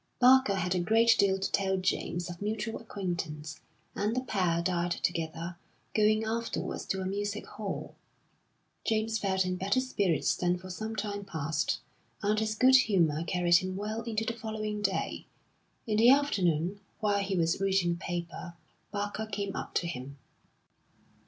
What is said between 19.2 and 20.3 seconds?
came up to him.